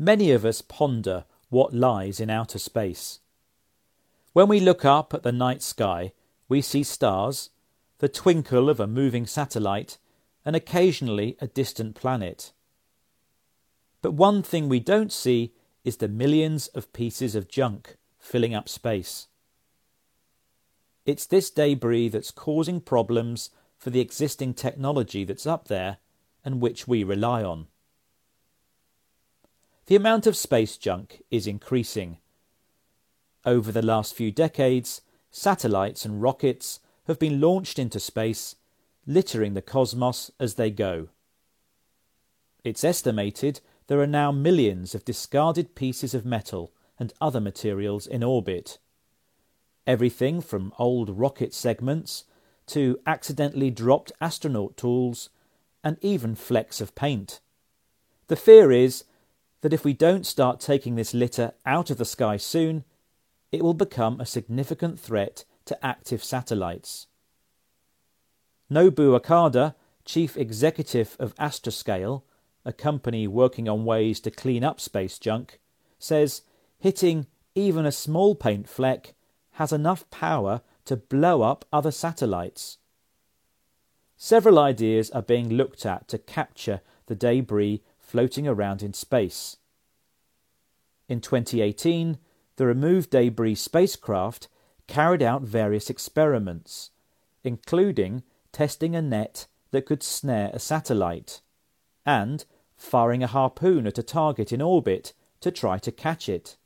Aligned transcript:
many 0.00 0.32
of 0.32 0.46
us 0.46 0.62
ponder 0.62 1.24
what 1.50 1.74
lies 1.74 2.20
in 2.20 2.30
outer 2.30 2.58
space. 2.58 3.20
When 4.32 4.48
we 4.48 4.58
look 4.58 4.82
up 4.82 5.12
at 5.12 5.22
the 5.22 5.32
night 5.32 5.62
sky, 5.62 6.12
we 6.48 6.62
see 6.62 6.82
stars, 6.82 7.50
the 7.98 8.08
twinkle 8.08 8.70
of 8.70 8.80
a 8.80 8.86
moving 8.86 9.26
satellite, 9.26 9.98
and 10.42 10.56
occasionally 10.56 11.36
a 11.38 11.46
distant 11.46 11.94
planet. 11.94 12.52
But 14.00 14.12
one 14.12 14.42
thing 14.42 14.70
we 14.70 14.80
don't 14.80 15.12
see 15.12 15.52
is 15.84 15.98
the 15.98 16.08
millions 16.08 16.68
of 16.68 16.94
pieces 16.94 17.34
of 17.34 17.48
junk 17.48 17.96
filling 18.18 18.54
up 18.54 18.70
space. 18.70 19.26
It's 21.04 21.26
this 21.26 21.50
debris 21.50 22.08
that's 22.08 22.30
causing 22.30 22.80
problems 22.80 23.50
for 23.76 23.90
the 23.90 24.00
existing 24.00 24.54
technology 24.54 25.24
that's 25.24 25.46
up 25.46 25.68
there 25.68 25.98
and 26.42 26.60
which 26.62 26.88
we 26.88 27.04
rely 27.04 27.42
on. 27.42 27.66
The 29.90 29.96
amount 29.96 30.28
of 30.28 30.36
space 30.36 30.76
junk 30.76 31.24
is 31.32 31.48
increasing. 31.48 32.18
Over 33.44 33.72
the 33.72 33.82
last 33.82 34.14
few 34.14 34.30
decades, 34.30 35.02
satellites 35.32 36.04
and 36.04 36.22
rockets 36.22 36.78
have 37.08 37.18
been 37.18 37.40
launched 37.40 37.76
into 37.76 37.98
space, 37.98 38.54
littering 39.04 39.54
the 39.54 39.62
cosmos 39.62 40.30
as 40.38 40.54
they 40.54 40.70
go. 40.70 41.08
It's 42.62 42.84
estimated 42.84 43.58
there 43.88 44.00
are 44.00 44.06
now 44.06 44.30
millions 44.30 44.94
of 44.94 45.04
discarded 45.04 45.74
pieces 45.74 46.14
of 46.14 46.24
metal 46.24 46.72
and 46.96 47.12
other 47.20 47.40
materials 47.40 48.06
in 48.06 48.22
orbit. 48.22 48.78
Everything 49.88 50.40
from 50.40 50.72
old 50.78 51.18
rocket 51.18 51.52
segments 51.52 52.26
to 52.66 53.00
accidentally 53.08 53.72
dropped 53.72 54.12
astronaut 54.20 54.76
tools 54.76 55.30
and 55.82 55.96
even 56.00 56.36
flecks 56.36 56.80
of 56.80 56.94
paint. 56.94 57.40
The 58.28 58.36
fear 58.36 58.70
is 58.70 59.02
that 59.62 59.72
if 59.72 59.84
we 59.84 59.92
don't 59.92 60.26
start 60.26 60.60
taking 60.60 60.94
this 60.94 61.14
litter 61.14 61.52
out 61.66 61.90
of 61.90 61.98
the 61.98 62.04
sky 62.04 62.36
soon, 62.36 62.84
it 63.52 63.62
will 63.62 63.74
become 63.74 64.20
a 64.20 64.26
significant 64.26 64.98
threat 64.98 65.44
to 65.66 65.84
active 65.84 66.24
satellites. 66.24 67.06
Nobu 68.70 69.14
Okada, 69.14 69.74
chief 70.04 70.36
executive 70.36 71.16
of 71.18 71.34
Astroscale, 71.36 72.22
a 72.64 72.72
company 72.72 73.26
working 73.26 73.68
on 73.68 73.84
ways 73.84 74.20
to 74.20 74.30
clean 74.30 74.62
up 74.62 74.80
space 74.80 75.18
junk, 75.18 75.58
says 75.98 76.42
hitting 76.78 77.26
even 77.54 77.84
a 77.84 77.92
small 77.92 78.34
paint 78.34 78.68
fleck 78.68 79.14
has 79.52 79.72
enough 79.72 80.08
power 80.10 80.62
to 80.84 80.96
blow 80.96 81.42
up 81.42 81.64
other 81.72 81.90
satellites. 81.90 82.78
Several 84.16 84.58
ideas 84.58 85.10
are 85.10 85.22
being 85.22 85.48
looked 85.48 85.84
at 85.84 86.06
to 86.08 86.18
capture 86.18 86.80
the 87.06 87.14
debris 87.14 87.82
floating 88.10 88.48
around 88.48 88.82
in 88.82 88.92
space. 88.92 89.56
In 91.08 91.20
2018, 91.20 92.18
the 92.56 92.66
Remove 92.66 93.08
Debris 93.08 93.54
spacecraft 93.54 94.48
carried 94.88 95.22
out 95.22 95.42
various 95.42 95.88
experiments, 95.88 96.90
including 97.44 98.24
testing 98.50 98.96
a 98.96 99.00
net 99.00 99.46
that 99.70 99.86
could 99.86 100.02
snare 100.02 100.50
a 100.52 100.58
satellite 100.58 101.40
and 102.04 102.44
firing 102.76 103.22
a 103.22 103.28
harpoon 103.28 103.86
at 103.86 103.98
a 103.98 104.02
target 104.02 104.52
in 104.52 104.60
orbit 104.60 105.12
to 105.40 105.52
try 105.52 105.78
to 105.78 105.92
catch 105.92 106.28
it. 106.28 106.56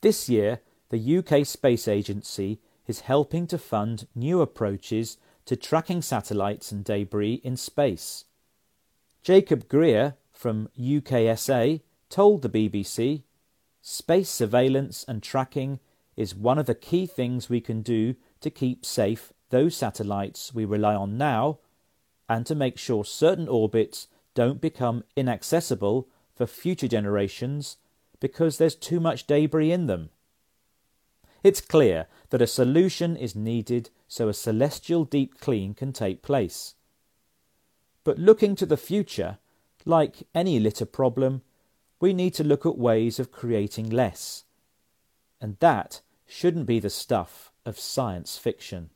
This 0.00 0.28
year, 0.28 0.62
the 0.88 1.18
UK 1.18 1.46
Space 1.46 1.86
Agency 1.86 2.60
is 2.88 3.00
helping 3.00 3.46
to 3.46 3.58
fund 3.58 4.08
new 4.16 4.40
approaches 4.40 5.16
to 5.44 5.54
tracking 5.54 6.02
satellites 6.02 6.72
and 6.72 6.84
debris 6.84 7.40
in 7.44 7.56
space. 7.56 8.24
Jacob 9.26 9.66
Greer 9.66 10.14
from 10.32 10.68
UKSA 10.78 11.80
told 12.08 12.42
the 12.42 12.48
BBC 12.48 13.24
Space 13.82 14.30
surveillance 14.30 15.04
and 15.08 15.20
tracking 15.20 15.80
is 16.16 16.32
one 16.32 16.60
of 16.60 16.66
the 16.66 16.76
key 16.76 17.06
things 17.06 17.50
we 17.50 17.60
can 17.60 17.82
do 17.82 18.14
to 18.40 18.50
keep 18.50 18.86
safe 18.86 19.32
those 19.50 19.76
satellites 19.76 20.54
we 20.54 20.64
rely 20.64 20.94
on 20.94 21.18
now 21.18 21.58
and 22.28 22.46
to 22.46 22.54
make 22.54 22.78
sure 22.78 23.04
certain 23.04 23.48
orbits 23.48 24.06
don't 24.34 24.60
become 24.60 25.02
inaccessible 25.16 26.06
for 26.36 26.46
future 26.46 26.86
generations 26.86 27.78
because 28.20 28.58
there's 28.58 28.76
too 28.76 29.00
much 29.00 29.26
debris 29.26 29.72
in 29.72 29.88
them. 29.88 30.10
It's 31.42 31.60
clear 31.60 32.06
that 32.30 32.42
a 32.42 32.46
solution 32.46 33.16
is 33.16 33.34
needed 33.34 33.90
so 34.06 34.28
a 34.28 34.32
celestial 34.32 35.04
deep 35.04 35.40
clean 35.40 35.74
can 35.74 35.92
take 35.92 36.22
place. 36.22 36.75
But 38.06 38.20
looking 38.20 38.54
to 38.54 38.66
the 38.66 38.76
future, 38.76 39.38
like 39.84 40.28
any 40.32 40.60
litter 40.60 40.86
problem, 40.86 41.42
we 41.98 42.12
need 42.12 42.34
to 42.34 42.44
look 42.44 42.64
at 42.64 42.78
ways 42.78 43.18
of 43.18 43.32
creating 43.32 43.90
less. 43.90 44.44
And 45.40 45.56
that 45.58 46.02
shouldn't 46.24 46.66
be 46.66 46.78
the 46.78 46.88
stuff 46.88 47.50
of 47.64 47.80
science 47.80 48.38
fiction. 48.38 48.90